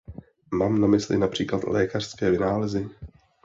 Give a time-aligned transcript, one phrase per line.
[0.53, 2.89] Mám na mysli například lékařské vynálezy.